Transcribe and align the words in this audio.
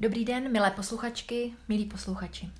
Dobrý 0.00 0.24
den, 0.24 0.52
milé 0.52 0.70
posluchačky, 0.70 1.54
milí 1.68 1.84
posluchači. 1.84 2.50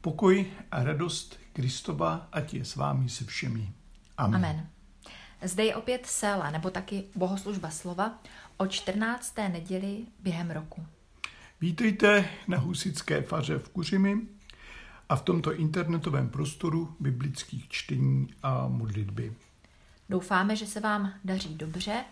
Pokoj 0.00 0.46
a 0.70 0.82
radost 0.82 1.38
Kristova, 1.52 2.28
ať 2.32 2.54
je 2.54 2.64
s 2.64 2.76
vámi 2.76 3.08
se 3.08 3.24
všemi. 3.24 3.72
Amen. 4.16 4.36
Amen. 4.36 4.68
Zde 5.42 5.64
je 5.64 5.76
opět 5.76 6.06
sela, 6.06 6.50
nebo 6.50 6.70
taky 6.70 7.04
bohoslužba 7.14 7.70
slova, 7.70 8.18
o 8.56 8.66
14. 8.66 9.36
neděli 9.36 10.06
během 10.20 10.50
roku. 10.50 10.86
Vítejte 11.60 12.28
na 12.48 12.58
Husické 12.58 13.22
faře 13.22 13.58
v 13.58 13.68
Kuřimi 13.68 14.18
a 15.08 15.16
v 15.16 15.22
tomto 15.22 15.54
internetovém 15.54 16.28
prostoru 16.28 16.96
biblických 17.00 17.68
čtení 17.68 18.34
a 18.42 18.68
modlitby. 18.68 19.34
Doufáme, 20.08 20.56
že 20.56 20.66
se 20.66 20.80
vám 20.80 21.12
daří 21.24 21.54
dobře 21.54 22.04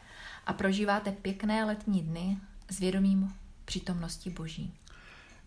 a 0.46 0.52
prožíváte 0.52 1.12
pěkné 1.12 1.64
letní 1.64 2.02
dny 2.02 2.38
s 2.70 2.79
vědomím 2.79 3.34
přítomnosti 3.67 4.30
Boží. 4.30 4.75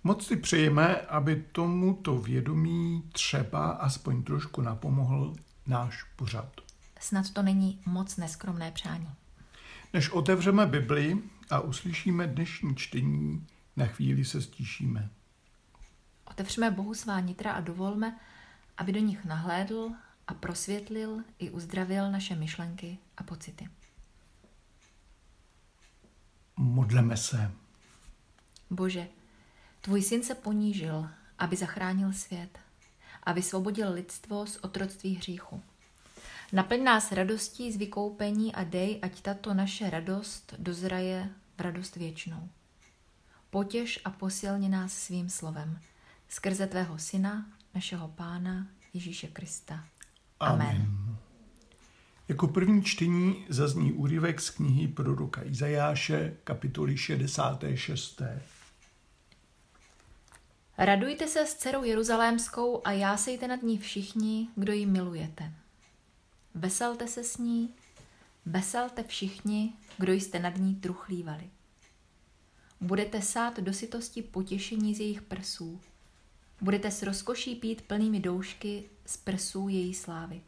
Moc 0.04 0.28
si 0.28 0.36
přejeme, 0.36 0.96
aby 0.96 1.46
tomuto 1.52 2.18
vědomí 2.18 3.04
třeba 3.12 3.70
aspoň 3.70 4.24
trošku 4.24 4.62
napomohl 4.62 5.36
náš 5.68 6.04
pořad. 6.04 6.62
Snad 7.00 7.30
to 7.30 7.42
není 7.42 7.82
moc 7.86 8.18
neskromné 8.18 8.72
přání. 8.72 9.10
Než 9.94 10.10
otevřeme 10.10 10.66
Bibli 10.66 11.18
a 11.50 11.60
uslyšíme 11.60 12.28
dnešní 12.28 12.76
čtení, 12.76 13.48
na 13.76 13.86
chvíli 13.86 14.26
se 14.26 14.42
stíšíme. 14.42 15.10
Otevřeme 16.26 16.72
Bohu 16.72 16.94
svá 16.94 17.20
nitra 17.20 17.52
a 17.52 17.62
dovolme, 17.62 18.20
aby 18.78 18.92
do 18.92 19.00
nich 19.00 19.26
nahlédl 19.26 19.92
a 20.28 20.34
prosvětlil 20.34 21.24
i 21.40 21.50
uzdravil 21.50 22.12
naše 22.12 22.36
myšlenky 22.36 22.98
a 23.18 23.24
pocity. 23.24 23.70
Modleme 26.58 27.18
se. 27.18 27.52
Bože, 28.70 29.08
tvůj 29.82 30.02
syn 30.02 30.24
se 30.24 30.36
ponížil, 30.36 31.10
aby 31.40 31.56
zachránil 31.56 32.14
svět 32.14 32.60
a 33.24 33.32
vysvobodil 33.32 33.94
lidstvo 33.94 34.46
z 34.46 34.58
otroctví 34.62 35.16
hříchu. 35.16 35.62
Naplň 36.54 36.84
nás 36.84 37.12
radostí 37.12 37.72
z 37.72 37.78
vykoupení 37.78 38.56
a 38.56 38.64
dej, 38.64 39.00
ať 39.02 39.22
tato 39.22 39.54
naše 39.54 39.90
radost 39.90 40.54
dozraje 40.58 41.30
v 41.58 41.62
radost 41.62 41.96
věčnou. 41.96 42.50
Potěž 43.50 44.00
a 44.06 44.10
posilni 44.10 44.70
nás 44.70 44.94
svým 44.94 45.30
slovem, 45.30 45.80
skrze 46.30 46.68
tvého 46.68 46.98
syna, 46.98 47.46
našeho 47.76 48.08
pána 48.08 48.68
Ježíše 48.94 49.28
Krista. 49.28 49.84
Amen. 50.40 50.68
Amen. 50.68 51.18
Jako 52.28 52.48
první 52.48 52.84
čtení 52.84 53.46
zazní 53.50 53.92
úryvek 53.94 54.42
z 54.42 54.50
knihy 54.50 54.88
proroka 54.88 55.44
Izajáše, 55.44 56.38
kapitoly 56.44 56.98
66. 56.98 58.22
Radujte 60.82 61.28
se 61.28 61.46
s 61.46 61.56
dcerou 61.56 61.84
Jeruzalémskou 61.84 62.82
a 62.86 62.92
jásejte 62.92 63.48
nad 63.48 63.64
ní 63.64 63.78
všichni, 63.78 64.48
kdo 64.56 64.74
ji 64.74 64.86
milujete. 64.86 65.54
Veselte 66.54 67.08
se 67.08 67.24
s 67.24 67.38
ní, 67.38 67.74
veselte 68.46 69.04
všichni, 69.04 69.74
kdo 69.98 70.14
jste 70.14 70.40
nad 70.40 70.58
ní 70.58 70.76
truchlívali. 70.76 71.50
Budete 72.82 73.22
sát 73.22 73.60
do 73.60 73.74
sytosti 73.74 74.22
potěšení 74.22 74.96
z 74.96 75.00
jejich 75.00 75.22
prsů. 75.22 75.80
Budete 76.62 76.92
s 76.92 77.04
rozkoší 77.04 77.56
pít 77.56 77.82
plnými 77.82 78.20
doušky 78.20 78.90
z 79.06 79.18
prsů 79.18 79.68
její 79.70 79.94
slávy. 79.94 80.42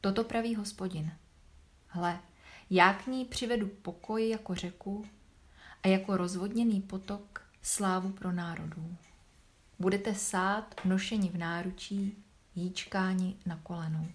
Toto 0.00 0.24
praví 0.24 0.54
hospodin. 0.54 1.12
Hle, 1.86 2.20
já 2.70 2.94
k 2.94 3.06
ní 3.06 3.24
přivedu 3.24 3.68
pokoj 3.68 4.28
jako 4.28 4.54
řeku 4.54 5.04
a 5.82 5.88
jako 5.88 6.16
rozvodněný 6.16 6.80
potok 6.82 7.49
slávu 7.62 8.10
pro 8.12 8.32
národů. 8.32 8.96
Budete 9.78 10.14
sát 10.14 10.74
nošeni 10.84 11.28
v 11.28 11.38
náručí, 11.38 12.24
jíčkáni 12.54 13.36
na 13.46 13.60
kolenou. 13.62 14.08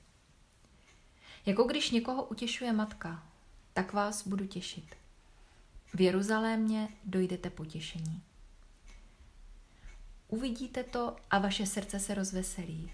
Jako 1.46 1.64
když 1.64 1.92
někoho 1.92 2.24
utěšuje 2.24 2.74
matka, 2.74 3.24
tak 3.74 3.94
vás 3.94 4.28
budu 4.28 4.47
těšit. 4.47 4.96
V 5.94 6.02
Jeruzalémě 6.02 6.90
dojdete 7.03 7.50
potěšení. 7.50 8.22
Uvidíte 10.28 10.84
to 10.84 11.16
a 11.31 11.40
vaše 11.40 11.66
srdce 11.66 12.00
se 12.00 12.14
rozveselí. 12.14 12.92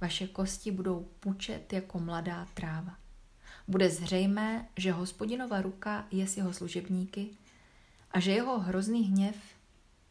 Vaše 0.00 0.26
kosti 0.26 0.70
budou 0.70 1.08
pučet 1.20 1.72
jako 1.72 1.98
mladá 1.98 2.48
tráva. 2.54 2.96
Bude 3.68 3.90
zřejmé, 3.90 4.68
že 4.76 4.92
hospodinova 4.92 5.62
ruka 5.62 6.06
je 6.10 6.26
s 6.26 6.36
jeho 6.36 6.52
služebníky 6.52 7.30
a 8.10 8.20
že 8.20 8.32
jeho 8.32 8.58
hrozný 8.58 9.02
hněv 9.02 9.36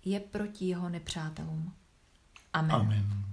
je 0.06 0.20
proti 0.20 0.66
jeho 0.66 0.90
nepřátelům. 0.90 1.74
Amen. 2.54 2.76
Amen. 2.76 3.26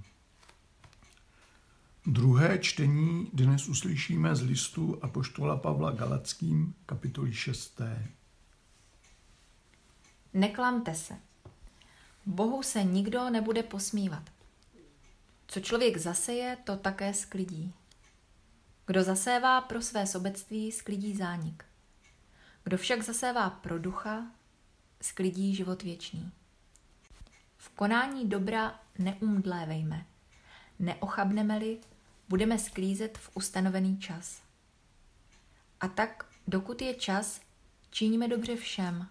Druhé 2.05 2.59
čtení 2.59 3.29
dnes 3.33 3.67
uslyšíme 3.67 4.35
z 4.35 4.41
listu 4.41 5.03
Apoštola 5.03 5.57
Pavla 5.57 5.91
Galackým, 5.91 6.75
kapitoly 6.85 7.33
6. 7.33 7.81
Neklamte 10.33 10.95
se. 10.95 11.13
Bohu 12.25 12.63
se 12.63 12.83
nikdo 12.83 13.29
nebude 13.29 13.63
posmívat. 13.63 14.23
Co 15.47 15.59
člověk 15.59 15.97
zaseje, 15.97 16.57
to 16.63 16.77
také 16.77 17.13
sklidí. 17.13 17.73
Kdo 18.85 19.03
zasévá 19.03 19.61
pro 19.61 19.81
své 19.81 20.07
sobectví, 20.07 20.71
sklidí 20.71 21.15
zánik. 21.15 21.65
Kdo 22.63 22.77
však 22.77 23.01
zasévá 23.01 23.49
pro 23.49 23.79
ducha, 23.79 24.31
sklidí 25.01 25.55
život 25.55 25.83
věčný. 25.83 26.31
V 27.61 27.69
konání 27.69 28.29
dobra 28.29 28.79
neumdlévejme. 28.99 30.05
Neochabneme-li, 30.79 31.79
budeme 32.29 32.59
sklízet 32.59 33.17
v 33.17 33.29
ustanovený 33.33 33.99
čas. 33.99 34.41
A 35.79 35.87
tak, 35.87 36.25
dokud 36.47 36.81
je 36.81 36.93
čas, 36.93 37.41
činíme 37.89 38.27
dobře 38.27 38.55
všem. 38.55 39.07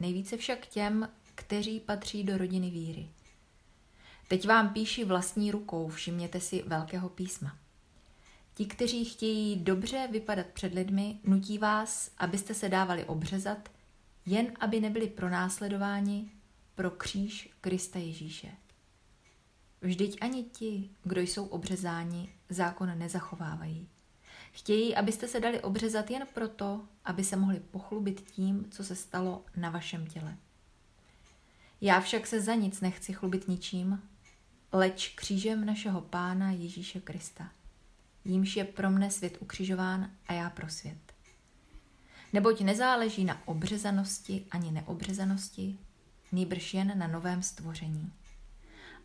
Nejvíce 0.00 0.36
však 0.36 0.66
těm, 0.66 1.08
kteří 1.34 1.80
patří 1.80 2.24
do 2.24 2.38
rodiny 2.38 2.70
víry. 2.70 3.08
Teď 4.28 4.48
vám 4.48 4.72
píši 4.72 5.04
vlastní 5.04 5.50
rukou, 5.50 5.88
všimněte 5.88 6.40
si 6.40 6.62
velkého 6.66 7.08
písma. 7.08 7.56
Ti, 8.54 8.66
kteří 8.66 9.04
chtějí 9.04 9.56
dobře 9.56 10.08
vypadat 10.10 10.46
před 10.46 10.74
lidmi, 10.74 11.18
nutí 11.24 11.58
vás, 11.58 12.10
abyste 12.18 12.54
se 12.54 12.68
dávali 12.68 13.04
obřezat, 13.04 13.68
jen 14.26 14.52
aby 14.60 14.80
nebyli 14.80 15.06
pronásledováni 15.06 16.30
pro 16.74 16.90
kříž 16.90 17.50
Krista 17.60 17.98
Ježíše. 17.98 18.48
Vždyť 19.80 20.18
ani 20.20 20.42
ti, 20.42 20.90
kdo 21.02 21.20
jsou 21.20 21.46
obřezáni, 21.46 22.34
zákon 22.48 22.98
nezachovávají. 22.98 23.88
Chtějí, 24.52 24.96
abyste 24.96 25.28
se 25.28 25.40
dali 25.40 25.60
obřezat 25.60 26.10
jen 26.10 26.26
proto, 26.34 26.84
aby 27.04 27.24
se 27.24 27.36
mohli 27.36 27.60
pochlubit 27.60 28.20
tím, 28.20 28.70
co 28.70 28.84
se 28.84 28.96
stalo 28.96 29.44
na 29.56 29.70
vašem 29.70 30.06
těle. 30.06 30.36
Já 31.80 32.00
však 32.00 32.26
se 32.26 32.40
za 32.40 32.54
nic 32.54 32.80
nechci 32.80 33.12
chlubit 33.12 33.48
ničím, 33.48 34.02
leč 34.72 35.08
křížem 35.08 35.64
našeho 35.64 36.00
Pána 36.00 36.50
Ježíše 36.50 37.00
Krista. 37.00 37.50
Jímž 38.24 38.56
je 38.56 38.64
pro 38.64 38.90
mne 38.90 39.10
svět 39.10 39.36
ukřižován 39.40 40.10
a 40.26 40.32
já 40.32 40.50
pro 40.50 40.68
svět. 40.68 41.14
Neboť 42.32 42.60
nezáleží 42.60 43.24
na 43.24 43.48
obřezanosti 43.48 44.46
ani 44.50 44.70
neobřezanosti, 44.70 45.78
nýbrž 46.32 46.74
jen 46.74 46.98
na 46.98 47.06
novém 47.06 47.42
stvoření. 47.42 48.12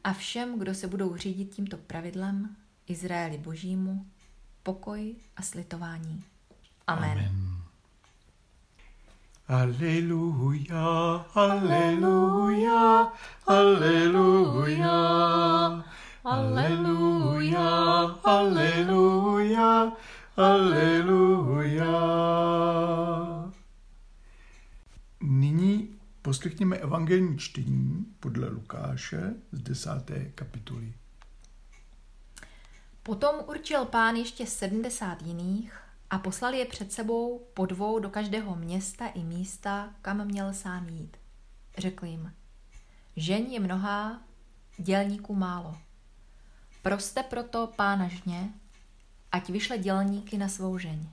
A 0.03 0.13
všem, 0.13 0.59
kdo 0.59 0.75
se 0.75 0.88
budou 0.88 1.16
řídit 1.16 1.56
tímto 1.56 1.78
pravidlem, 1.78 2.56
Izraeli 2.88 3.38
božímu, 3.38 4.06
pokoj 4.63 5.16
a 5.38 5.41
slitování. 5.41 6.24
Amen. 6.88 7.12
Amen. 7.12 7.59
Aleluja, 9.50 11.25
aleluja, 11.34 13.11
aleluja, 13.47 14.93
aleluja, 16.23 17.66
aleluja, 18.23 19.91
aleluja. 20.38 21.93
Nyní 25.22 25.89
poslechněme 26.21 26.77
evangelní 26.77 27.37
čtení 27.37 28.05
podle 28.19 28.49
Lukáše 28.49 29.33
z 29.51 29.61
desáté 29.61 30.25
kapitoly. 30.25 30.93
Potom 33.03 33.35
určil 33.47 33.85
pán 33.85 34.16
ještě 34.16 34.45
sedmdesát 34.45 35.21
jiných 35.21 35.79
a 36.09 36.19
poslal 36.19 36.53
je 36.53 36.66
před 36.66 36.91
sebou 36.91 37.47
po 37.53 37.66
dvou 37.66 37.99
do 37.99 38.09
každého 38.09 38.55
města 38.55 39.07
i 39.07 39.23
místa, 39.23 39.93
kam 40.01 40.25
měl 40.25 40.53
sám 40.53 40.89
jít. 40.89 41.17
Řekl 41.77 42.05
jim, 42.05 42.33
žen 43.16 43.45
je 43.45 43.59
mnohá, 43.59 44.21
dělníků 44.77 45.35
málo. 45.35 45.77
Proste 46.81 47.23
proto 47.23 47.67
pána 47.75 48.07
žně, 48.07 48.53
ať 49.31 49.49
vyšle 49.49 49.77
dělníky 49.77 50.37
na 50.37 50.49
svou 50.49 50.77
žeň. 50.77 51.09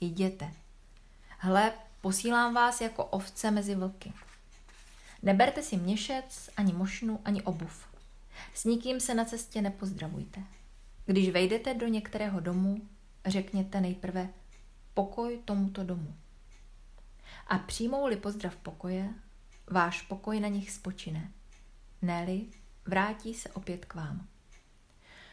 Jděte. 0.00 0.52
Hle, 1.38 1.72
posílám 2.00 2.54
vás 2.54 2.80
jako 2.80 3.04
ovce 3.04 3.50
mezi 3.50 3.74
vlky. 3.74 4.12
Neberte 5.22 5.62
si 5.62 5.76
měšec, 5.76 6.50
ani 6.56 6.72
mošnu, 6.72 7.20
ani 7.24 7.42
obuv. 7.42 7.88
S 8.54 8.64
nikým 8.64 9.00
se 9.00 9.14
na 9.14 9.24
cestě 9.24 9.62
nepozdravujte. 9.62 10.42
Když 11.06 11.30
vejdete 11.30 11.74
do 11.74 11.86
některého 11.86 12.40
domu, 12.40 12.88
řekněte 13.26 13.80
nejprve 13.80 14.28
pokoj 14.94 15.40
tomuto 15.44 15.84
domu. 15.84 16.14
A 17.46 17.58
přijmou-li 17.58 18.16
pozdrav 18.16 18.56
pokoje, 18.56 19.14
váš 19.66 20.02
pokoj 20.02 20.40
na 20.40 20.48
nich 20.48 20.70
spočine. 20.70 21.32
Néli, 22.02 22.46
vrátí 22.84 23.34
se 23.34 23.48
opět 23.48 23.84
k 23.84 23.94
vám. 23.94 24.26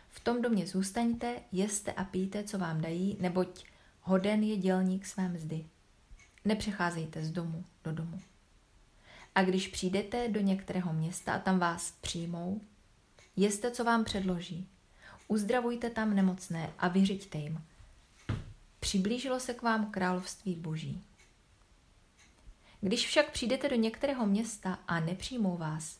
V 0.09 0.19
tom 0.19 0.41
domě 0.41 0.67
zůstaňte, 0.67 1.39
jeste 1.51 1.93
a 1.93 2.03
píte, 2.03 2.43
co 2.43 2.57
vám 2.57 2.81
dají, 2.81 3.17
neboť 3.19 3.65
hoden 4.01 4.43
je 4.43 4.57
dělník 4.57 5.05
své 5.05 5.29
mzdy. 5.29 5.65
Nepřecházejte 6.45 7.25
z 7.25 7.31
domu 7.31 7.65
do 7.83 7.91
domu. 7.91 8.21
A 9.35 9.43
když 9.43 9.67
přijdete 9.67 10.29
do 10.29 10.39
některého 10.39 10.93
města 10.93 11.33
a 11.33 11.39
tam 11.39 11.59
vás 11.59 11.91
přijmou, 12.01 12.61
jeste, 13.35 13.71
co 13.71 13.83
vám 13.83 14.03
předloží. 14.03 14.67
Uzdravujte 15.27 15.89
tam 15.89 16.15
nemocné 16.15 16.73
a 16.79 16.87
vyřiďte 16.87 17.37
jim. 17.37 17.61
Přiblížilo 18.79 19.39
se 19.39 19.53
k 19.53 19.61
vám 19.61 19.91
království 19.91 20.55
boží. 20.55 21.03
Když 22.81 23.07
však 23.07 23.31
přijdete 23.31 23.69
do 23.69 23.75
některého 23.75 24.25
města 24.25 24.79
a 24.87 24.99
nepřijmou 24.99 25.57
vás, 25.57 25.99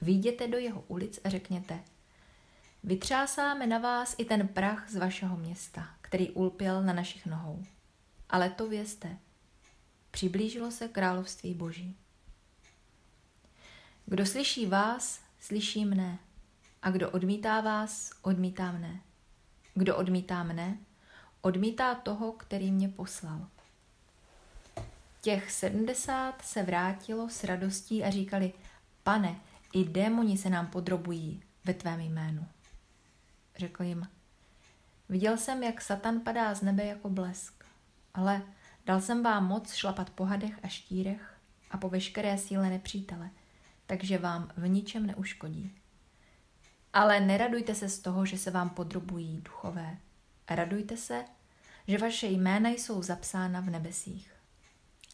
vyjděte 0.00 0.48
do 0.48 0.58
jeho 0.58 0.84
ulic 0.88 1.20
a 1.24 1.28
řekněte, 1.28 1.80
vytřásáme 2.84 3.66
na 3.66 3.78
vás 3.78 4.14
i 4.18 4.24
ten 4.24 4.48
prach 4.48 4.90
z 4.90 4.96
vašeho 4.96 5.36
města, 5.36 5.88
který 6.00 6.30
ulpěl 6.30 6.82
na 6.82 6.92
našich 6.92 7.26
nohou. 7.26 7.64
Ale 8.28 8.50
to 8.50 8.68
vězte, 8.68 9.16
přiblížilo 10.10 10.70
se 10.70 10.88
království 10.88 11.54
boží. 11.54 11.96
Kdo 14.06 14.26
slyší 14.26 14.66
vás, 14.66 15.20
slyší 15.40 15.84
mne. 15.84 16.18
A 16.82 16.90
kdo 16.90 17.10
odmítá 17.10 17.60
vás, 17.60 18.10
odmítá 18.22 18.72
mne. 18.72 19.00
Kdo 19.74 19.96
odmítá 19.96 20.42
mne, 20.42 20.78
odmítá 21.40 21.94
toho, 21.94 22.32
který 22.32 22.72
mě 22.72 22.88
poslal. 22.88 23.48
Těch 25.20 25.50
sedmdesát 25.50 26.44
se 26.44 26.62
vrátilo 26.62 27.28
s 27.28 27.44
radostí 27.44 28.04
a 28.04 28.10
říkali, 28.10 28.52
pane, 29.02 29.40
i 29.72 29.84
démoni 29.84 30.38
se 30.38 30.50
nám 30.50 30.66
podrobují 30.66 31.42
ve 31.64 31.74
tvém 31.74 32.00
jménu. 32.00 32.46
Řekl 33.56 33.82
jim, 33.82 34.08
viděl 35.08 35.36
jsem, 35.36 35.62
jak 35.62 35.80
Satan 35.80 36.20
padá 36.20 36.54
z 36.54 36.62
nebe 36.62 36.84
jako 36.84 37.08
blesk, 37.08 37.64
ale 38.14 38.42
dal 38.86 39.00
jsem 39.00 39.22
vám 39.22 39.46
moc 39.46 39.72
šlapat 39.72 40.10
po 40.10 40.24
hadech 40.24 40.58
a 40.62 40.68
štírech 40.68 41.34
a 41.70 41.78
po 41.78 41.88
veškeré 41.88 42.38
síle 42.38 42.70
nepřítele, 42.70 43.30
takže 43.86 44.18
vám 44.18 44.50
v 44.56 44.68
ničem 44.68 45.06
neuškodí. 45.06 45.72
Ale 46.92 47.20
neradujte 47.20 47.74
se 47.74 47.88
z 47.88 47.98
toho, 47.98 48.26
že 48.26 48.38
se 48.38 48.50
vám 48.50 48.70
podrobují 48.70 49.40
duchové. 49.40 49.96
Radujte 50.50 50.96
se, 50.96 51.24
že 51.88 51.98
vaše 51.98 52.26
jména 52.26 52.68
jsou 52.68 53.02
zapsána 53.02 53.60
v 53.60 53.70
nebesích. 53.70 54.32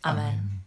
Amen. 0.02 0.60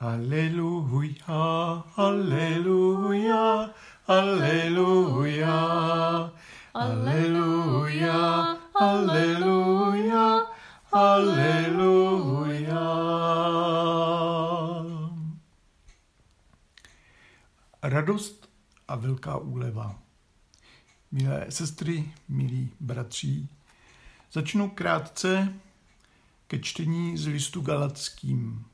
Aleluja, 0.00 1.84
aleluja, 1.96 3.70
aleluja, 4.06 5.60
aleluja, 6.74 8.56
aleluja, 8.74 9.53
aleluja. 11.14 12.84
Radost 17.82 18.48
a 18.88 18.96
velká 18.96 19.36
úleva. 19.36 19.98
Milé 21.12 21.46
sestry, 21.48 22.12
milí 22.28 22.70
bratří, 22.80 23.48
začnu 24.32 24.70
krátce 24.70 25.54
ke 26.46 26.58
čtení 26.58 27.16
z 27.18 27.26
listu 27.26 27.60
Galackým. 27.60 28.64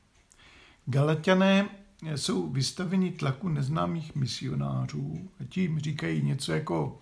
Galatiané 0.85 1.69
jsou 2.15 2.49
vystaveni 2.49 3.11
tlaku 3.11 3.49
neznámých 3.49 4.15
misionářů 4.15 5.29
a 5.39 5.43
tím 5.43 5.79
říkají 5.79 6.21
něco 6.21 6.51
jako 6.51 7.01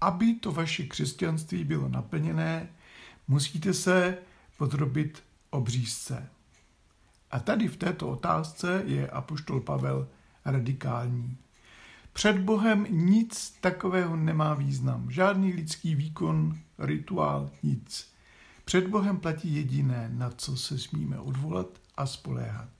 aby 0.00 0.34
to 0.34 0.52
vaše 0.52 0.82
křesťanství 0.82 1.64
bylo 1.64 1.88
naplněné, 1.88 2.68
musíte 3.28 3.74
se 3.74 4.18
podrobit 4.60 5.22
obřízce. 5.50 6.28
A 7.30 7.40
tady 7.40 7.68
v 7.68 7.76
této 7.76 8.08
otázce 8.08 8.82
je 8.86 9.10
apoštol 9.10 9.60
Pavel 9.60 10.08
radikální. 10.44 11.36
Před 12.12 12.38
Bohem 12.38 12.86
nic 12.90 13.56
takového 13.60 14.16
nemá 14.16 14.54
význam. 14.54 15.10
Žádný 15.10 15.52
lidský 15.52 15.94
výkon, 15.94 16.58
rituál, 16.78 17.50
nic. 17.62 18.12
Před 18.64 18.86
Bohem 18.88 19.16
platí 19.16 19.54
jediné, 19.54 20.10
na 20.12 20.30
co 20.30 20.56
se 20.56 20.78
smíme 20.78 21.18
odvolat 21.18 21.68
a 21.96 22.06
spoléhat. 22.06 22.70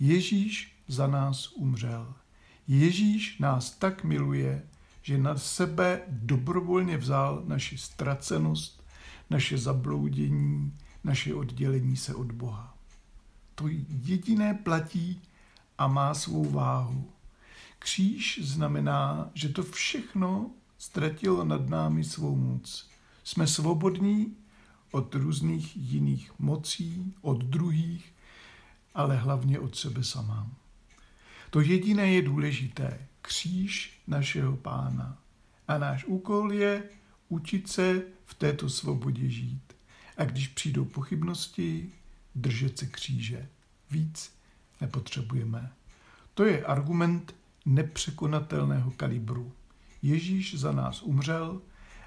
Ježíš 0.00 0.76
za 0.88 1.06
nás 1.06 1.52
umřel. 1.52 2.14
Ježíš 2.68 3.38
nás 3.38 3.70
tak 3.70 4.04
miluje, 4.04 4.62
že 5.02 5.18
na 5.18 5.38
sebe 5.38 6.02
dobrovolně 6.08 6.96
vzal 6.96 7.42
naši 7.46 7.78
ztracenost, 7.78 8.84
naše 9.30 9.58
zabloudění, 9.58 10.72
naše 11.06 11.34
oddělení 11.34 11.96
se 11.96 12.14
od 12.14 12.32
Boha. 12.32 12.78
To 13.54 13.64
jediné 13.88 14.54
platí 14.54 15.22
a 15.78 15.88
má 15.88 16.14
svou 16.14 16.50
váhu. 16.50 17.10
Kříž 17.78 18.40
znamená, 18.42 19.30
že 19.34 19.48
to 19.48 19.62
všechno 19.62 20.50
ztratilo 20.78 21.44
nad 21.44 21.68
námi 21.68 22.04
svou 22.04 22.36
moc. 22.36 22.90
Jsme 23.24 23.46
svobodní 23.46 24.36
od 24.90 25.14
různých 25.14 25.76
jiných 25.76 26.38
mocí, 26.38 27.14
od 27.20 27.44
druhých, 27.44 28.14
ale 28.94 29.16
hlavně 29.16 29.58
od 29.58 29.76
sebe 29.76 30.04
samá. 30.04 30.50
To 31.50 31.60
jediné 31.60 32.12
je 32.12 32.22
důležité, 32.22 33.06
kříž 33.22 34.00
našeho 34.06 34.56
pána. 34.56 35.18
A 35.68 35.78
náš 35.78 36.04
úkol 36.04 36.52
je 36.52 36.82
učit 37.28 37.68
se 37.68 38.02
v 38.24 38.34
této 38.34 38.70
svobodě 38.70 39.30
žít. 39.30 39.75
A 40.16 40.24
když 40.24 40.48
přijdou 40.48 40.84
pochybnosti, 40.84 41.92
držet 42.34 42.78
se 42.78 42.86
kříže. 42.86 43.48
Víc 43.90 44.32
nepotřebujeme. 44.80 45.72
To 46.34 46.44
je 46.44 46.64
argument 46.64 47.34
nepřekonatelného 47.66 48.90
kalibru. 48.90 49.52
Ježíš 50.02 50.58
za 50.58 50.72
nás 50.72 51.02
umřel 51.02 51.62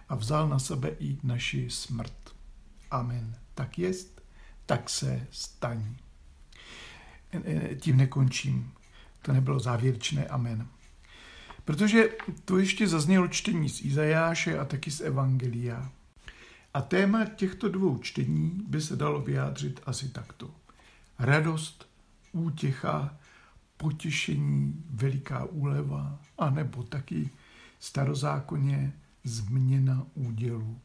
a 0.09 0.15
vzal 0.15 0.49
na 0.49 0.59
sebe 0.59 0.89
i 0.99 1.17
naši 1.23 1.69
smrt. 1.69 2.35
Amen. 2.91 3.35
Tak 3.55 3.79
jest, 3.79 4.21
tak 4.65 4.89
se 4.89 5.27
staní. 5.31 5.97
Tím 7.79 7.97
nekončím. 7.97 8.71
To 9.21 9.33
nebylo 9.33 9.59
závěrečné 9.59 10.27
amen. 10.27 10.67
Protože 11.65 12.09
to 12.45 12.57
ještě 12.57 12.87
zaznělo 12.87 13.27
čtení 13.27 13.69
z 13.69 13.81
Izajáše 13.81 14.59
a 14.59 14.65
taky 14.65 14.91
z 14.91 15.01
Evangelia. 15.01 15.91
A 16.73 16.81
téma 16.81 17.25
těchto 17.25 17.69
dvou 17.69 17.97
čtení 17.97 18.63
by 18.67 18.81
se 18.81 18.95
dalo 18.95 19.21
vyjádřit 19.21 19.81
asi 19.85 20.09
takto. 20.09 20.51
Radost, 21.19 21.89
útěcha, 22.31 23.17
potěšení, 23.77 24.83
veliká 24.89 25.45
úleva, 25.45 26.19
anebo 26.37 26.83
taky 26.83 27.29
starozákonně 27.79 28.93
změna 29.23 30.05
údělu. 30.13 30.79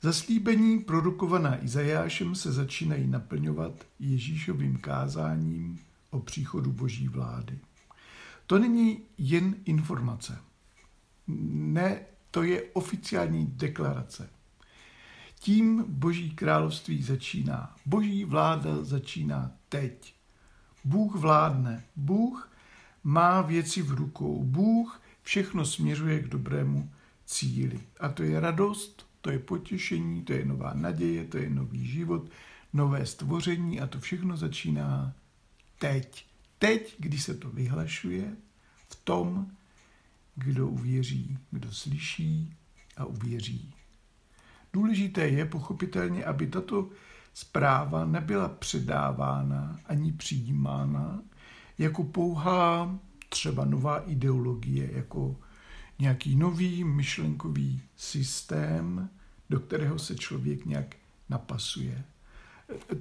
Zaslíbení 0.00 0.78
produkovaná 0.78 1.64
Izajášem 1.64 2.34
se 2.34 2.52
začínají 2.52 3.06
naplňovat 3.06 3.86
Ježíšovým 3.98 4.78
kázáním 4.78 5.78
o 6.10 6.20
příchodu 6.20 6.72
boží 6.72 7.08
vlády. 7.08 7.58
To 8.46 8.58
není 8.58 9.00
jen 9.18 9.54
informace. 9.64 10.38
Ne, 11.26 12.00
to 12.32 12.42
je 12.42 12.62
oficiální 12.62 13.46
deklarace. 13.46 14.30
Tím 15.40 15.84
boží 15.88 16.30
království 16.30 17.02
začíná. 17.02 17.76
Boží 17.86 18.24
vláda 18.24 18.84
začíná 18.84 19.52
teď. 19.68 20.14
Bůh 20.84 21.14
vládne. 21.14 21.84
Bůh 21.96 22.52
má 23.04 23.42
věci 23.42 23.82
v 23.82 23.90
rukou. 23.90 24.44
Bůh 24.44 25.02
všechno 25.22 25.64
směřuje 25.64 26.22
k 26.22 26.28
dobrému 26.28 26.90
cíli. 27.26 27.80
A 28.00 28.08
to 28.08 28.22
je 28.22 28.40
radost, 28.40 29.06
to 29.20 29.30
je 29.30 29.38
potěšení, 29.38 30.22
to 30.22 30.32
je 30.32 30.44
nová 30.44 30.74
naděje, 30.74 31.24
to 31.24 31.38
je 31.38 31.50
nový 31.50 31.86
život, 31.86 32.30
nové 32.72 33.06
stvoření 33.06 33.80
a 33.80 33.86
to 33.86 34.00
všechno 34.00 34.36
začíná 34.36 35.14
teď. 35.78 36.26
Teď, 36.58 36.94
když 36.98 37.22
se 37.22 37.34
to 37.34 37.50
vyhlašuje, 37.50 38.36
v 38.88 38.96
tom, 39.04 39.50
kdo 40.34 40.68
uvěří, 40.68 41.38
kdo 41.50 41.72
slyší 41.72 42.54
a 42.96 43.04
uvěří. 43.04 43.74
Důležité 44.72 45.28
je 45.28 45.44
pochopitelně, 45.44 46.24
aby 46.24 46.46
tato 46.46 46.88
zpráva 47.34 48.04
nebyla 48.04 48.48
předávána 48.48 49.80
ani 49.86 50.12
přijímána 50.12 51.22
jako 51.78 52.04
pouhá 52.04 52.98
třeba 53.28 53.64
nová 53.64 53.98
ideologie, 53.98 54.90
jako 54.92 55.36
nějaký 55.98 56.36
nový 56.36 56.84
myšlenkový 56.84 57.82
systém, 57.96 59.10
do 59.50 59.60
kterého 59.60 59.98
se 59.98 60.14
člověk 60.14 60.66
nějak 60.66 60.96
napasuje. 61.28 62.04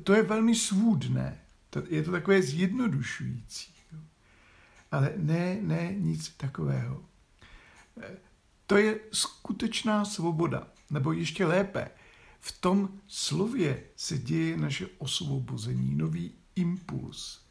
To 0.04 0.14
je 0.14 0.24
velmi 0.24 0.56
svůdné, 0.56 1.42
je 1.90 2.04
to 2.04 2.12
takové 2.12 2.42
zjednodušující. 2.42 3.74
Ale 4.92 5.14
ne, 5.18 5.58
ne, 5.62 5.94
nic 5.94 6.30
takového. 6.30 7.11
To 8.68 8.78
je 8.78 9.00
skutečná 9.12 10.06
svoboda, 10.06 10.68
nebo 10.90 11.12
ještě 11.12 11.46
lépe, 11.46 11.90
v 12.40 12.62
tom 12.62 12.90
slově 13.08 13.84
se 13.96 14.18
děje 14.18 14.58
naše 14.58 14.88
osvobození, 14.98 15.96
nový 15.96 16.32
impuls. 16.56 17.42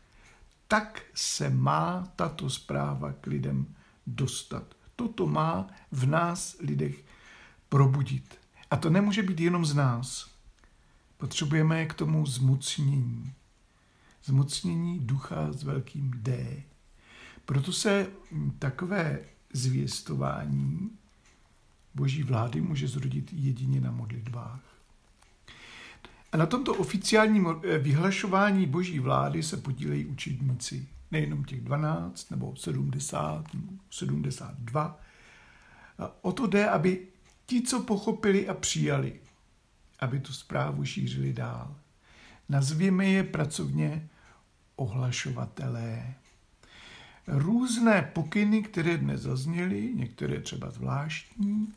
Tak 0.68 1.02
se 1.14 1.50
má 1.50 2.12
tato 2.16 2.50
zpráva 2.50 3.12
k 3.12 3.26
lidem 3.26 3.74
dostat. 4.06 4.74
Toto 4.96 5.26
má 5.26 5.66
v 5.92 6.06
nás 6.06 6.56
lidech 6.60 7.04
probudit. 7.68 8.38
A 8.70 8.76
to 8.76 8.90
nemůže 8.90 9.22
být 9.22 9.40
jenom 9.40 9.66
z 9.66 9.74
nás. 9.74 10.30
Potřebujeme 11.16 11.86
k 11.86 11.94
tomu 11.94 12.26
zmocnění. 12.26 13.32
Zmocnění 14.24 14.98
ducha 14.98 15.52
s 15.52 15.62
velkým 15.62 16.10
D. 16.14 16.62
Proto 17.44 17.72
se 17.72 18.06
takové 18.58 19.18
zvěstování 19.52 20.90
boží 21.94 22.22
vlády 22.22 22.60
může 22.60 22.88
zrodit 22.88 23.32
jedině 23.32 23.80
na 23.80 23.90
modlitbách. 23.90 24.60
A 26.32 26.36
na 26.36 26.46
tomto 26.46 26.74
oficiálním 26.74 27.46
eh, 27.48 27.78
vyhlašování 27.78 28.66
boží 28.66 28.98
vlády 28.98 29.42
se 29.42 29.56
podílejí 29.56 30.06
učedníci. 30.06 30.88
Nejenom 31.10 31.44
těch 31.44 31.60
12 31.60 32.30
nebo 32.30 32.56
70, 32.56 33.44
72. 33.90 35.00
A 35.98 36.24
o 36.24 36.32
to 36.32 36.46
jde, 36.46 36.68
aby 36.68 37.06
ti, 37.46 37.62
co 37.62 37.82
pochopili 37.82 38.48
a 38.48 38.54
přijali, 38.54 39.20
aby 40.00 40.20
tu 40.20 40.32
zprávu 40.32 40.84
šířili 40.84 41.32
dál. 41.32 41.76
Nazvěme 42.48 43.06
je 43.06 43.24
pracovně 43.24 44.08
ohlašovatelé. 44.76 46.14
Různé 47.26 48.10
pokyny, 48.14 48.62
které 48.62 48.98
dnes 48.98 49.20
zazněly, 49.20 49.92
některé 49.94 50.40
třeba 50.40 50.70
zvláštní, 50.70 51.72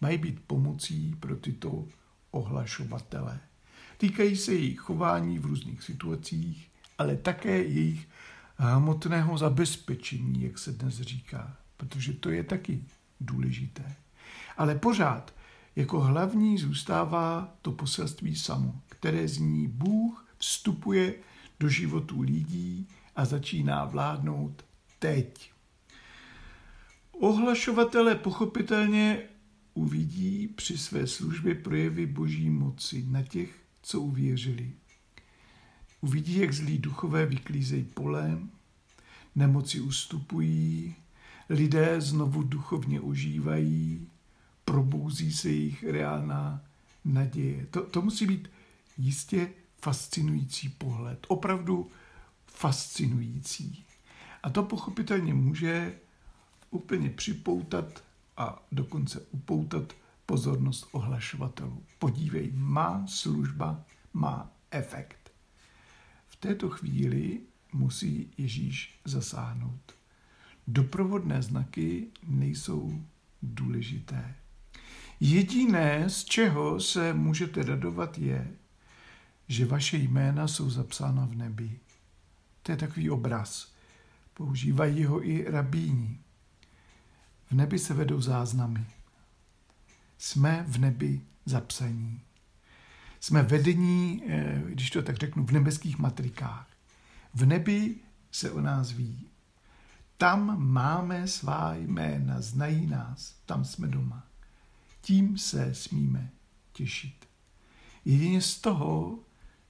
mají 0.00 0.18
být 0.18 0.40
pomocí 0.46 1.16
pro 1.20 1.36
tyto 1.36 1.84
ohlašovatele. 2.30 3.40
Týkají 3.98 4.36
se 4.36 4.52
jejich 4.52 4.78
chování 4.78 5.38
v 5.38 5.46
různých 5.46 5.82
situacích, 5.82 6.70
ale 6.98 7.16
také 7.16 7.62
jejich 7.62 8.08
hmotného 8.56 9.38
zabezpečení, 9.38 10.42
jak 10.42 10.58
se 10.58 10.72
dnes 10.72 11.00
říká, 11.00 11.56
protože 11.76 12.12
to 12.12 12.30
je 12.30 12.44
taky 12.44 12.84
důležité. 13.20 13.94
Ale 14.56 14.74
pořád 14.74 15.34
jako 15.76 16.00
hlavní 16.00 16.58
zůstává 16.58 17.54
to 17.62 17.72
poselství 17.72 18.36
samo, 18.36 18.80
které 18.88 19.28
zní 19.28 19.68
Bůh 19.68 20.26
vstupuje 20.38 21.14
do 21.60 21.68
životů 21.68 22.20
lidí 22.22 22.88
a 23.16 23.24
začíná 23.24 23.84
vládnout 23.84 24.64
teď. 25.04 25.52
Ohlašovatele 27.12 28.14
pochopitelně 28.14 29.22
uvidí 29.74 30.48
při 30.48 30.78
své 30.78 31.06
službě 31.06 31.54
projevy 31.54 32.06
boží 32.06 32.50
moci 32.50 33.04
na 33.08 33.22
těch, 33.22 33.62
co 33.82 34.00
uvěřili. 34.00 34.72
Uvidí, 36.00 36.36
jak 36.38 36.52
zlí 36.52 36.78
duchové 36.78 37.26
vyklízejí 37.26 37.84
pole, 37.84 38.38
nemoci 39.34 39.80
ustupují, 39.80 40.94
lidé 41.48 42.00
znovu 42.00 42.42
duchovně 42.42 43.00
ožívají, 43.00 44.08
probouzí 44.64 45.32
se 45.32 45.48
jejich 45.48 45.84
reálná 45.84 46.64
naděje. 47.04 47.66
To, 47.66 47.82
to 47.82 48.02
musí 48.02 48.26
být 48.26 48.50
jistě 48.98 49.50
fascinující 49.82 50.68
pohled, 50.68 51.26
opravdu 51.28 51.90
fascinující. 52.46 53.84
A 54.44 54.50
to 54.50 54.62
pochopitelně 54.62 55.34
může 55.34 55.94
úplně 56.70 57.10
připoutat 57.10 58.04
a 58.36 58.66
dokonce 58.72 59.20
upoutat 59.30 59.92
pozornost 60.26 60.88
ohlašovatelů. 60.92 61.82
Podívej, 61.98 62.50
má 62.54 63.06
služba, 63.06 63.84
má 64.12 64.50
efekt. 64.70 65.32
V 66.28 66.36
této 66.36 66.70
chvíli 66.70 67.40
musí 67.72 68.30
Ježíš 68.38 69.00
zasáhnout. 69.04 69.94
Doprovodné 70.66 71.42
znaky 71.42 72.06
nejsou 72.26 73.02
důležité. 73.42 74.34
Jediné, 75.20 76.10
z 76.10 76.24
čeho 76.24 76.80
se 76.80 77.14
můžete 77.14 77.62
radovat, 77.62 78.18
je, 78.18 78.56
že 79.48 79.66
vaše 79.66 79.96
jména 79.96 80.48
jsou 80.48 80.70
zapsána 80.70 81.26
v 81.26 81.34
nebi. 81.34 81.78
To 82.62 82.72
je 82.72 82.76
takový 82.76 83.10
obraz. 83.10 83.73
Používají 84.34 85.04
ho 85.04 85.28
i 85.28 85.50
rabíni. 85.50 86.18
V 87.50 87.52
nebi 87.52 87.78
se 87.78 87.94
vedou 87.94 88.20
záznamy. 88.20 88.86
Jsme 90.18 90.64
v 90.68 90.78
nebi 90.78 91.20
zapsaní. 91.46 92.20
Jsme 93.20 93.42
vedení, 93.42 94.22
eh, 94.26 94.62
když 94.66 94.90
to 94.90 95.02
tak 95.02 95.16
řeknu, 95.16 95.46
v 95.46 95.50
nebeských 95.50 95.98
matrikách. 95.98 96.68
V 97.34 97.46
nebi 97.46 97.96
se 98.30 98.50
o 98.50 98.60
nás 98.60 98.90
ví. 98.90 99.28
Tam 100.16 100.68
máme 100.72 101.28
svá 101.28 101.74
jména, 101.74 102.40
znají 102.40 102.86
nás, 102.86 103.34
tam 103.46 103.64
jsme 103.64 103.88
doma. 103.88 104.26
Tím 105.00 105.38
se 105.38 105.74
smíme 105.74 106.30
těšit. 106.72 107.28
Jedině 108.04 108.40
z 108.40 108.58
toho 108.60 109.18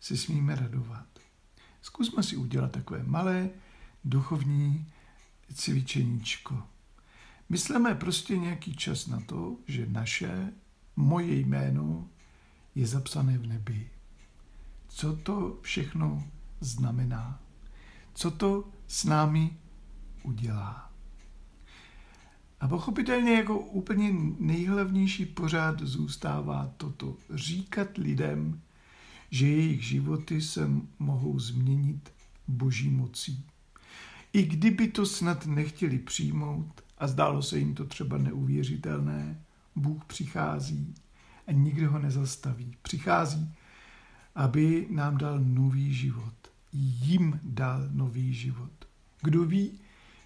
se 0.00 0.16
smíme 0.16 0.54
radovat. 0.54 1.06
Zkusme 1.83 2.23
si 2.23 2.37
udělat 2.37 2.73
takové 2.73 3.02
malé 3.02 3.50
duchovní 4.05 4.87
cvičeníčko. 5.55 6.63
Myslíme 7.49 7.95
prostě 7.95 8.39
nějaký 8.39 8.77
čas 8.77 9.07
na 9.07 9.21
to, 9.21 9.57
že 9.67 9.87
naše, 9.87 10.53
moje 10.97 11.35
jméno 11.35 12.09
je 12.75 12.87
zapsané 12.87 13.39
v 13.39 13.47
nebi. 13.47 13.91
Co 14.89 15.17
to 15.17 15.59
všechno 15.63 16.25
znamená? 16.61 17.43
Co 18.15 18.31
to 18.31 18.69
s 18.89 19.05
námi 19.05 19.57
udělá? 20.23 20.93
A 22.61 22.69
pochopitelně 22.69 23.33
jako 23.33 23.59
úplně 23.59 24.13
nejhlavnější 24.39 25.27
pořád 25.27 25.81
zůstává 25.81 26.75
toto. 26.77 27.17
Říkat 27.35 27.99
lidem, 27.99 28.61
že 29.31 29.49
jejich 29.49 29.83
životy 29.83 30.43
se 30.43 30.71
mohou 30.99 31.39
změnit 31.39 32.13
boží 32.49 32.91
mocí. 32.91 33.47
I 34.35 34.43
kdyby 34.43 34.88
to 34.88 35.07
snad 35.07 35.47
nechtěli 35.47 35.99
přijmout 35.99 36.83
a 36.99 37.07
zdálo 37.07 37.43
se 37.43 37.59
jim 37.59 37.75
to 37.75 37.85
třeba 37.85 38.19
neuvěřitelné, 38.19 39.45
Bůh 39.76 40.05
přichází 40.05 40.95
a 41.47 41.53
nikdo 41.53 41.91
ho 41.91 41.99
nezastaví. 41.99 42.76
Přichází, 42.83 43.55
aby 44.35 44.87
nám 44.91 45.19
dal 45.19 45.41
nový 45.41 45.95
život. 45.95 46.35
Jim 46.73 47.41
dal 47.43 47.88
nový 47.91 48.35
život. 48.35 48.73
Kdo 49.23 49.45
ví, 49.45 49.81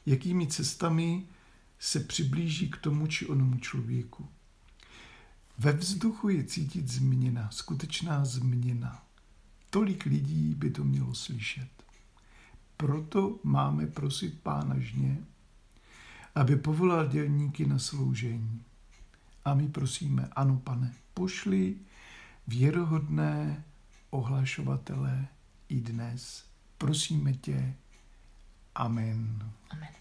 jakými 0.07 0.47
cestami 0.47 1.27
se 1.79 2.00
přiblíží 2.00 2.71
k 2.71 2.77
tomu 2.77 3.07
či 3.07 3.27
onomu 3.27 3.59
člověku. 3.59 4.29
Ve 5.59 5.73
vzduchu 5.73 6.29
je 6.29 6.45
cítit 6.45 6.88
změna, 6.88 7.50
skutečná 7.50 8.25
změna. 8.25 9.03
Tolik 9.71 10.05
lidí 10.05 10.55
by 10.55 10.71
to 10.71 10.85
mělo 10.85 11.15
slyšet. 11.15 11.78
Proto 12.79 13.39
máme 13.43 13.87
prosit 13.87 14.41
Pána 14.43 14.79
žně, 14.79 15.19
aby 16.35 16.57
povolal 16.57 17.07
dělníky 17.07 17.67
na 17.67 17.79
sloužení. 17.79 18.63
A 19.45 19.55
my 19.55 19.69
prosíme, 19.69 20.29
ano 20.33 20.61
pane, 20.65 20.95
pošli 21.15 21.77
věrohodné 22.47 23.65
ohlašovatele 24.11 25.27
i 25.69 25.81
dnes. 25.81 26.45
Prosíme 26.79 27.33
tě. 27.33 27.75
Amen. 28.75 29.53
Amen. 29.71 29.93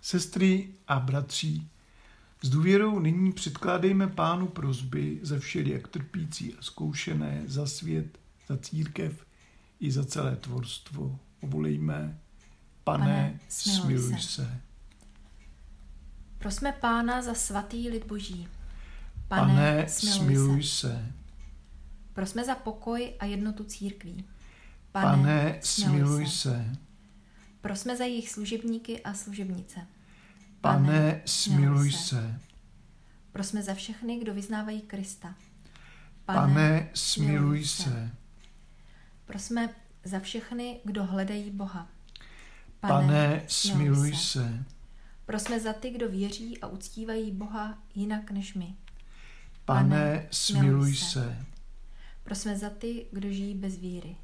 Sestry 0.00 0.74
a 0.88 1.00
bratři, 1.00 1.62
s 2.42 2.48
důvěrou 2.48 2.98
nyní 2.98 3.32
předkládejme 3.32 4.06
pánu 4.06 4.48
prozby 4.48 5.18
za 5.22 5.38
všelijak 5.38 5.88
trpící 5.88 6.54
a 6.54 6.62
zkoušené, 6.62 7.42
za 7.46 7.66
svět, 7.66 8.18
za 8.48 8.56
církev 8.56 9.26
i 9.80 9.92
za 9.92 10.04
celé 10.04 10.36
tvorstvo. 10.36 11.18
Volejme, 11.42 12.18
pane, 12.84 13.04
pane 13.04 13.40
smiluj, 13.48 13.98
smiluj 13.98 14.20
se. 14.20 14.28
se. 14.28 14.60
Prosme 16.38 16.72
pána 16.72 17.22
za 17.22 17.34
svatý 17.34 17.88
lid 17.88 18.06
boží. 18.06 18.48
Pane, 19.28 19.88
smiluj 19.88 20.62
se. 20.62 21.12
Prosme 22.12 22.44
za 22.44 22.54
pokoj 22.54 23.12
a 23.20 23.24
jednotu 23.24 23.64
církví. 23.64 24.24
Pane, 24.92 25.16
Pane 25.16 25.58
smiluj 25.62 26.26
se. 26.26 26.32
se. 26.32 26.76
Prosme 27.60 27.96
za 27.96 28.04
jejich 28.04 28.30
služebníky 28.30 29.00
a 29.00 29.14
služebnice. 29.14 29.86
Pane, 30.60 30.86
Pane 30.88 31.22
smiluj 31.26 31.92
se. 31.92 31.98
se. 31.98 32.40
Prosme 33.32 33.62
za 33.62 33.74
všechny, 33.74 34.18
kdo 34.18 34.34
vyznávají 34.34 34.80
Krista. 34.82 35.34
Pane, 36.24 36.40
Pane 36.40 36.90
smiluj 36.94 37.64
se. 37.64 37.82
se. 37.82 38.10
Prosme 39.24 39.68
za 40.04 40.20
všechny, 40.20 40.80
kdo 40.84 41.04
hledají 41.04 41.50
Boha. 41.50 41.88
Pane, 42.80 42.94
Pane 43.06 43.42
smiluj 43.46 44.14
se. 44.14 44.22
se. 44.22 44.64
Prosme 45.26 45.60
za 45.60 45.72
ty, 45.72 45.90
kdo 45.90 46.08
věří 46.08 46.58
a 46.60 46.66
uctívají 46.66 47.30
Boha 47.32 47.78
jinak 47.94 48.30
než 48.30 48.54
my. 48.54 48.74
Pane, 49.64 49.88
Pane 49.88 50.28
smiluj 50.30 50.94
se. 50.94 51.04
se. 51.04 51.46
Prosme 52.24 52.58
za 52.58 52.70
ty, 52.70 53.06
kdo 53.12 53.32
žijí 53.32 53.54
bez 53.54 53.76
víry. 53.76 54.16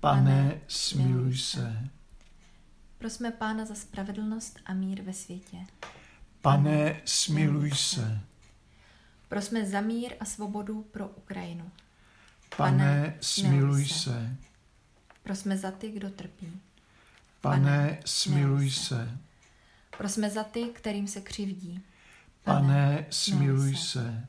Pane, 0.00 0.20
Pane 0.20 0.60
smiluj 0.68 1.36
se. 1.36 1.60
se. 1.60 1.88
Prosme 3.02 3.30
Pána 3.30 3.64
za 3.64 3.74
spravedlnost 3.74 4.58
a 4.64 4.74
mír 4.74 5.02
ve 5.02 5.12
světě. 5.12 5.56
Pane, 6.40 7.00
smiluj 7.04 7.70
se. 7.70 8.20
Prosme 9.28 9.66
za 9.66 9.80
mír 9.80 10.14
a 10.20 10.24
svobodu 10.24 10.82
pro 10.82 11.08
Ukrajinu. 11.08 11.70
Pane, 12.56 13.18
smiluj 13.20 13.86
se. 13.86 14.36
Prosme 15.22 15.56
za 15.56 15.70
ty, 15.70 15.90
kdo 15.90 16.10
trpí. 16.10 16.60
Pane, 17.40 18.00
smiluj 18.04 18.70
se. 18.70 19.18
Prosme 19.98 20.30
za 20.30 20.44
ty, 20.44 20.64
kterým 20.64 21.08
se 21.08 21.20
křivdí. 21.20 21.82
Pane, 22.44 23.06
smiluj 23.10 23.76
se. 23.76 24.28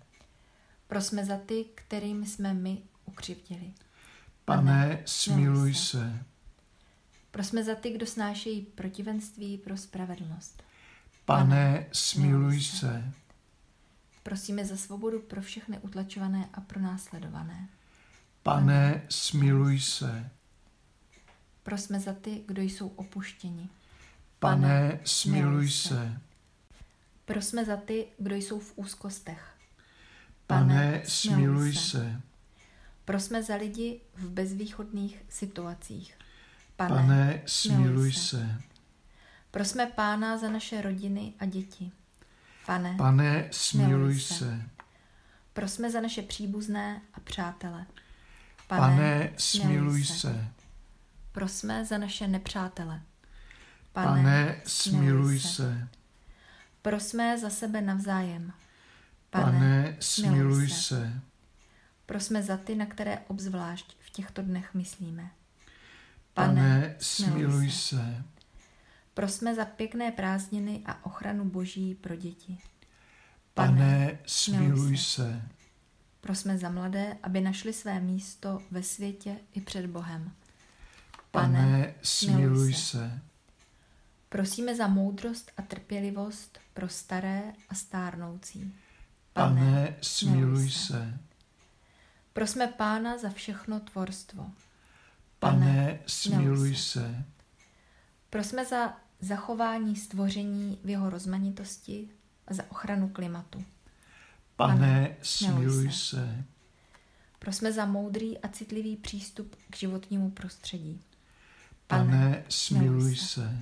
Prosme 0.87 1.25
za 1.25 1.37
ty, 1.37 1.65
kterým 1.75 2.25
jsme 2.25 2.53
my 2.53 2.81
ukřivdili. 3.05 3.73
Pane, 4.45 5.01
smiluj 5.05 5.73
se. 5.73 6.25
Prosme 7.33 7.63
za 7.63 7.75
ty, 7.75 7.89
kdo 7.89 8.05
snášejí 8.05 8.61
protivenství 8.61 9.57
pro 9.57 9.77
spravedlnost. 9.77 10.63
Pane, 11.25 11.85
smiluj 11.91 12.61
se. 12.61 13.13
Prosíme 14.23 14.65
za 14.65 14.77
svobodu 14.77 15.19
pro 15.19 15.41
všechny 15.41 15.79
utlačované 15.79 16.49
a 16.53 16.61
pro 16.61 16.79
následované. 16.79 17.69
Pane, 18.43 19.05
smiluj 19.09 19.79
se. 19.79 20.29
Prosme 21.63 21.99
za 21.99 22.13
ty, 22.13 22.43
kdo 22.47 22.61
jsou 22.61 22.87
opuštěni. 22.87 23.69
Pane, 24.39 24.99
smiluj 25.03 25.69
se. 25.69 26.21
Prosme 27.25 27.65
za 27.65 27.77
ty, 27.77 28.07
kdo 28.17 28.35
jsou 28.35 28.59
v 28.59 28.73
úzkostech. 28.75 29.55
Pane, 30.47 31.03
smiluj 31.05 31.73
se. 31.73 32.21
Prosme 33.05 33.43
za 33.43 33.55
lidi 33.55 34.01
v 34.15 34.29
bezvýchodných 34.29 35.25
situacích. 35.29 36.17
Pane, 36.87 37.01
Pane 37.01 37.41
smiluj 37.45 38.11
se. 38.11 38.61
Prosme 39.51 39.87
Pána 39.87 40.37
za 40.37 40.49
naše 40.49 40.81
rodiny 40.81 41.33
a 41.39 41.45
děti. 41.45 41.91
Pane, 42.65 42.95
Pane 42.97 43.47
smiluj 43.51 44.19
se. 44.19 44.33
se. 44.33 44.61
Prosme 45.53 45.91
za 45.91 46.01
naše 46.01 46.21
příbuzné 46.21 47.01
a 47.13 47.19
přátele. 47.19 47.85
Pane, 48.67 48.79
Pane 48.79 49.33
smiluj 49.37 50.03
se. 50.03 50.13
se. 50.13 50.47
Prosme 51.31 51.85
za 51.85 51.97
naše 51.97 52.27
nepřátele. 52.27 53.01
Pane, 53.93 54.07
Pane 54.07 54.61
smiluj 54.65 55.39
se. 55.39 55.47
se. 55.47 55.87
Prosme 56.81 57.37
za 57.37 57.49
sebe 57.49 57.81
navzájem. 57.81 58.53
Pane, 59.29 59.45
Pane 59.51 59.97
smiluj 59.99 60.69
se. 60.69 60.81
se. 60.81 61.21
Prosme 62.05 62.43
za 62.43 62.57
ty, 62.57 62.75
na 62.75 62.85
které 62.85 63.19
obzvlášť 63.27 63.95
v 63.99 64.09
těchto 64.09 64.41
dnech 64.41 64.73
myslíme. 64.73 65.29
Pane, 66.33 66.53
Pane 66.53 66.95
smiluj 66.99 67.71
se. 67.71 67.77
se. 67.97 68.23
Prosme 69.13 69.55
za 69.55 69.65
pěkné 69.65 70.11
prázdniny 70.11 70.81
a 70.85 71.05
ochranu 71.05 71.45
Boží 71.45 71.95
pro 71.95 72.15
děti. 72.15 72.57
Pane, 73.53 73.71
Pane 73.71 74.19
smiluj 74.25 74.97
se. 74.97 75.03
se. 75.03 75.41
Prosme 76.21 76.57
za 76.57 76.69
mladé, 76.69 77.17
aby 77.23 77.41
našli 77.41 77.73
své 77.73 77.99
místo 77.99 78.61
ve 78.71 78.83
světě 78.83 79.37
i 79.53 79.61
před 79.61 79.85
Bohem. 79.85 80.31
Pane, 81.31 81.59
Pane 81.59 81.93
smiluj 82.01 82.73
se. 82.73 82.79
se. 82.79 83.21
Prosíme 84.29 84.75
za 84.75 84.87
moudrost 84.87 85.51
a 85.57 85.61
trpělivost 85.61 86.59
pro 86.73 86.89
staré 86.89 87.53
a 87.69 87.75
stárnoucí. 87.75 88.73
Pane, 89.33 89.55
Pane 89.61 89.95
smiluj 90.01 90.69
se. 90.69 90.87
se. 90.87 91.19
Prosme 92.33 92.67
Pána 92.67 93.17
za 93.17 93.29
všechno 93.29 93.79
tvorstvo. 93.79 94.51
Pane, 95.43 95.99
smiluj 96.07 96.75
se. 96.75 96.81
se. 96.83 97.25
Prosme 98.29 98.65
za 98.65 98.93
zachování 99.19 99.95
stvoření 99.95 100.79
v 100.83 100.89
jeho 100.89 101.09
rozmanitosti 101.09 102.09
a 102.47 102.53
za 102.53 102.63
ochranu 102.71 103.09
klimatu. 103.09 103.63
Pane, 104.55 104.75
Pane 104.75 105.15
smiluj 105.21 105.91
se. 105.91 105.97
se. 105.97 106.43
Prosme 107.39 107.71
za 107.71 107.85
moudrý 107.85 108.37
a 108.37 108.47
citlivý 108.47 108.97
přístup 108.97 109.55
k 109.69 109.77
životnímu 109.77 110.31
prostředí. 110.31 111.01
Pane, 111.87 112.05
Pane 112.05 112.43
smiluj 112.49 113.15
se. 113.15 113.25
se. 113.25 113.57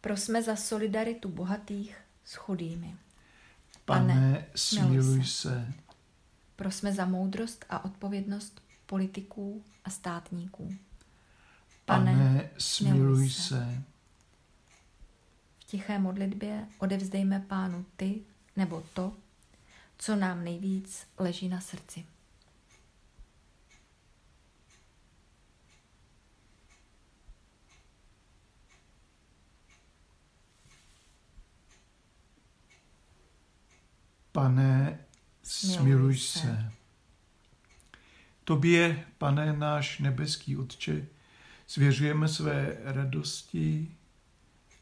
Prosme 0.00 0.42
za 0.42 0.56
solidaritu 0.56 1.28
bohatých 1.28 1.96
s 2.24 2.34
chudými. 2.34 2.94
Pane, 3.84 4.14
Pane 4.14 4.46
smiluj 4.54 5.24
se. 5.24 5.30
se. 5.30 5.72
Prosme 6.56 6.92
za 6.92 7.06
moudrost 7.06 7.64
a 7.68 7.84
odpovědnost 7.84 8.63
politiků 8.86 9.64
a 9.84 9.90
státníků. 9.90 10.74
Pane, 11.84 12.12
Pane 12.12 12.50
smiluj 12.58 13.30
se. 13.30 13.42
se. 13.42 13.82
V 15.58 15.64
tiché 15.64 15.98
modlitbě 15.98 16.68
odevzdejme 16.78 17.40
Pánu 17.40 17.86
ty 17.96 18.20
nebo 18.56 18.82
to, 18.94 19.12
co 19.98 20.16
nám 20.16 20.44
nejvíc 20.44 21.06
leží 21.18 21.48
na 21.48 21.60
srdci. 21.60 22.04
Pane, 34.32 35.04
smiluj 35.42 36.18
se. 36.18 36.72
Tobě, 38.44 39.04
pane 39.18 39.52
náš 39.52 39.98
nebeský 39.98 40.56
Otče, 40.56 41.06
svěřujeme 41.66 42.28
své 42.28 42.76
radosti 42.84 43.88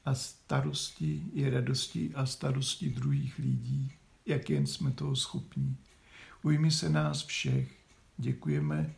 a 0.05 0.14
starosti 0.14 1.22
i 1.35 1.51
radosti 1.51 2.11
a 2.14 2.27
starosti 2.27 2.90
druhých 2.90 3.38
lidí, 3.38 3.92
jak 4.27 4.51
jen 4.51 4.66
jsme 4.66 4.90
toho 4.90 5.16
schopní. 5.16 5.77
Ujmi 6.42 6.70
se 6.70 6.88
nás 6.88 7.25
všech. 7.25 7.72
Děkujeme, 8.18 8.94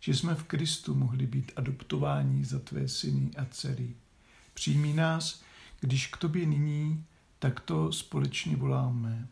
že 0.00 0.14
jsme 0.14 0.34
v 0.34 0.44
Kristu 0.44 0.94
mohli 0.94 1.26
být 1.26 1.52
adoptováni 1.56 2.44
za 2.44 2.58
tvé 2.58 2.88
syny 2.88 3.30
a 3.36 3.44
dcery. 3.44 3.94
Přijmi 4.54 4.92
nás, 4.92 5.42
když 5.80 6.06
k 6.06 6.16
tobě 6.16 6.46
nyní 6.46 7.04
takto 7.38 7.92
společně 7.92 8.56
voláme. 8.56 9.28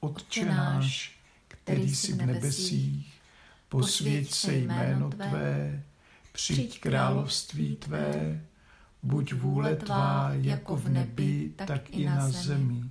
Otče 0.00 0.44
náš, 0.44 1.18
který 1.48 1.94
jsi 1.94 2.12
v 2.12 2.26
nebesích, 2.26 3.17
posvěď 3.68 4.30
se 4.30 4.54
jméno 4.54 5.10
Tvé, 5.10 5.82
přijď 6.32 6.80
království 6.80 7.76
Tvé, 7.76 8.40
buď 9.02 9.32
vůle 9.32 9.76
Tvá 9.76 10.30
jako 10.32 10.76
v 10.76 10.88
nebi, 10.88 11.52
tak 11.66 11.90
i 11.90 12.04
na 12.04 12.28
zemi. 12.28 12.82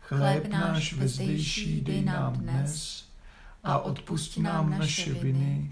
Chléb 0.00 0.48
náš 0.48 0.92
vezdejší 0.92 1.80
dej 1.80 2.04
nám 2.04 2.32
dnes 2.32 3.04
a 3.64 3.78
odpust 3.78 4.38
nám 4.38 4.70
naše 4.70 5.12
viny, 5.12 5.70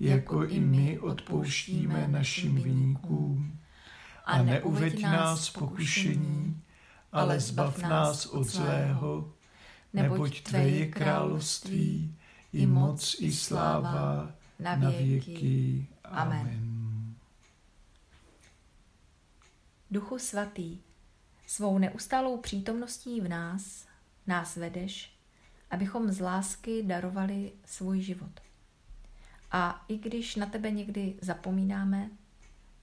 jako 0.00 0.44
i 0.44 0.60
my 0.60 0.98
odpouštíme 0.98 2.08
našim 2.08 2.54
viníkům. 2.62 3.58
A 4.24 4.42
neuveď 4.42 5.02
nás 5.02 5.50
pokušení, 5.50 6.62
ale 7.12 7.40
zbav 7.40 7.78
nás 7.78 8.26
od 8.26 8.44
zlého, 8.44 9.32
neboť 9.92 10.42
Tvé 10.42 10.68
je 10.68 10.86
království, 10.86 12.16
i 12.56 12.66
moc, 12.66 13.16
i 13.20 13.32
sláva, 13.32 14.34
na 14.58 14.74
věky. 14.74 15.86
Amen. 16.04 16.76
Duchu 19.90 20.18
svatý, 20.18 20.78
svou 21.46 21.78
neustálou 21.78 22.40
přítomností 22.40 23.20
v 23.20 23.28
nás, 23.28 23.86
nás 24.26 24.56
vedeš, 24.56 25.16
abychom 25.70 26.12
z 26.12 26.20
lásky 26.20 26.82
darovali 26.82 27.52
svůj 27.64 28.00
život. 28.00 28.40
A 29.50 29.84
i 29.88 29.98
když 29.98 30.36
na 30.36 30.46
tebe 30.46 30.70
někdy 30.70 31.14
zapomínáme, 31.22 32.10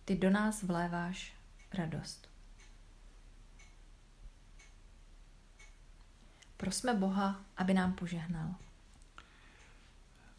ty 0.05 0.15
do 0.15 0.29
nás 0.29 0.63
vléváš 0.63 1.33
radost. 1.73 2.29
Prosme 6.57 6.93
Boha, 6.93 7.41
aby 7.57 7.73
nám 7.73 7.93
požehnal. 7.93 8.55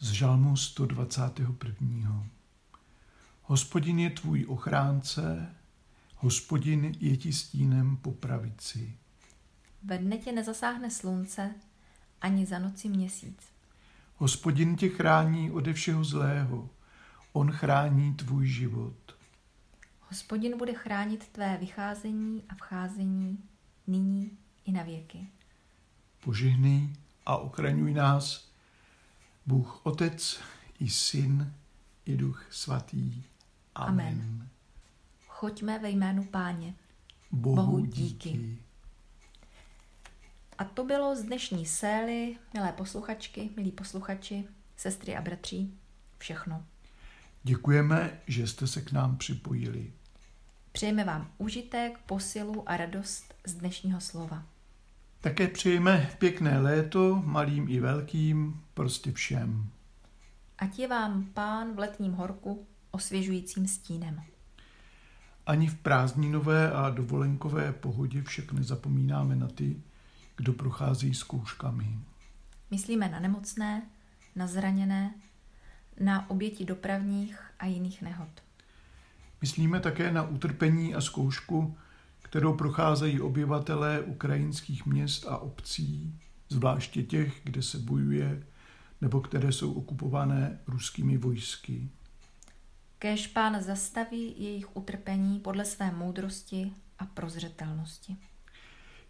Z 0.05 0.11
žalmu 0.11 0.57
121. 0.57 2.25
Hospodin 3.43 3.99
je 3.99 4.09
tvůj 4.09 4.45
ochránce, 4.45 5.55
hospodin 6.15 6.95
je 6.99 7.17
ti 7.17 7.33
stínem 7.33 7.97
po 7.97 8.11
pravici. 8.11 8.97
Ve 9.83 9.97
dne 9.97 10.17
tě 10.17 10.31
nezasáhne 10.31 10.91
slunce, 10.91 11.55
ani 12.21 12.45
za 12.45 12.59
noci 12.59 12.89
měsíc. 12.89 13.37
Hospodin 14.15 14.75
tě 14.75 14.89
chrání 14.89 15.51
ode 15.51 15.73
všeho 15.73 16.03
zlého, 16.03 16.69
on 17.33 17.51
chrání 17.51 18.13
tvůj 18.13 18.47
život. 18.47 19.17
Hospodin 20.09 20.57
bude 20.57 20.73
chránit 20.73 21.27
tvé 21.27 21.57
vycházení 21.57 22.43
a 22.49 22.55
vcházení 22.55 23.43
nyní 23.87 24.31
i 24.65 24.71
na 24.71 24.83
věky. 24.83 25.27
Požehnej 26.23 26.89
a 27.25 27.37
ochraňuj 27.37 27.93
nás, 27.93 28.54
Bůh 29.45 29.85
Otec 29.85 30.39
i 30.79 30.89
Syn 30.89 31.53
i 32.05 32.17
Duch 32.17 32.45
Svatý. 32.49 33.23
Amen. 33.75 34.07
Amen. 34.07 34.49
Choďme 35.27 35.79
ve 35.79 35.89
jménu 35.89 36.23
Páně. 36.23 36.73
Bohu, 37.31 37.55
Bohu 37.55 37.85
díky. 37.85 38.29
díky. 38.29 38.57
A 40.57 40.63
to 40.63 40.83
bylo 40.83 41.15
z 41.15 41.23
dnešní 41.23 41.65
sély, 41.65 42.37
milé 42.53 42.71
posluchačky, 42.71 43.49
milí 43.55 43.71
posluchači, 43.71 44.47
sestry 44.77 45.15
a 45.15 45.21
bratří, 45.21 45.77
všechno. 46.17 46.65
Děkujeme, 47.43 48.21
že 48.27 48.47
jste 48.47 48.67
se 48.67 48.81
k 48.81 48.91
nám 48.91 49.17
připojili. 49.17 49.93
Přejeme 50.71 51.03
vám 51.03 51.31
užitek, 51.37 51.97
posilu 51.97 52.69
a 52.69 52.77
radost 52.77 53.33
z 53.45 53.53
dnešního 53.53 54.01
slova. 54.01 54.43
Také 55.25 55.47
přejeme 55.47 56.09
pěkné 56.17 56.59
léto, 56.59 57.21
malým 57.25 57.69
i 57.69 57.79
velkým, 57.79 58.61
prostě 58.73 59.11
všem. 59.11 59.69
Ať 60.57 60.79
je 60.79 60.87
vám 60.87 61.23
pán 61.33 61.75
v 61.75 61.79
letním 61.79 62.13
horku 62.13 62.67
osvěžujícím 62.91 63.67
stínem. 63.67 64.21
Ani 65.45 65.67
v 65.67 65.75
prázdninové 65.75 66.71
a 66.71 66.89
dovolenkové 66.89 67.73
pohodě 67.73 68.21
však 68.21 68.51
nezapomínáme 68.51 69.35
na 69.35 69.47
ty, 69.47 69.81
kdo 70.35 70.53
prochází 70.53 71.13
zkouškami. 71.13 71.99
Myslíme 72.71 73.09
na 73.09 73.19
nemocné, 73.19 73.81
na 74.35 74.47
zraněné, 74.47 75.13
na 75.99 76.29
oběti 76.29 76.65
dopravních 76.65 77.39
a 77.59 77.65
jiných 77.65 78.01
nehod. 78.01 78.29
Myslíme 79.41 79.79
také 79.79 80.11
na 80.11 80.23
utrpení 80.23 80.95
a 80.95 81.01
zkoušku, 81.01 81.77
kterou 82.25 82.53
procházejí 82.53 83.21
obyvatelé 83.21 84.01
ukrajinských 84.01 84.85
měst 84.85 85.25
a 85.27 85.37
obcí, 85.37 86.19
zvláště 86.49 87.03
těch, 87.03 87.41
kde 87.43 87.61
se 87.61 87.79
bojuje 87.79 88.43
nebo 89.01 89.21
které 89.21 89.51
jsou 89.51 89.73
okupované 89.73 90.59
ruskými 90.67 91.17
vojsky. 91.17 91.89
Kéž 92.99 93.27
pán 93.27 93.61
zastaví 93.61 94.35
jejich 94.37 94.77
utrpení 94.77 95.39
podle 95.39 95.65
své 95.65 95.91
moudrosti 95.91 96.71
a 96.99 97.05
prozřetelnosti. 97.05 98.15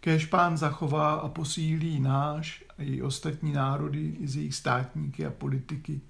Kéž 0.00 0.26
pán 0.26 0.56
zachová 0.56 1.14
a 1.14 1.28
posílí 1.28 2.00
náš 2.00 2.64
a 2.78 2.82
i 2.82 3.02
ostatní 3.02 3.52
národy 3.52 4.16
i 4.20 4.28
z 4.28 4.36
jejich 4.36 4.54
státníky 4.54 5.26
a 5.26 5.30
politiky 5.30 6.00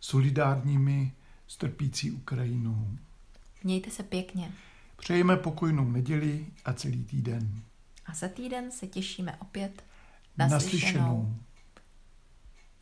solidárními 0.00 1.12
s 1.46 1.56
trpící 1.56 2.10
Ukrajinou. 2.10 2.88
Mějte 3.64 3.90
se 3.90 4.02
pěkně. 4.02 4.52
Přejeme 5.00 5.36
pokojnou 5.36 5.90
neděli 5.90 6.46
a 6.64 6.72
celý 6.72 7.04
týden. 7.04 7.62
A 8.06 8.14
za 8.14 8.28
týden 8.28 8.70
se 8.70 8.86
těšíme 8.86 9.36
opět 9.40 9.84
na, 10.38 10.48
na 10.48 10.60
slyšenou. 10.60 11.34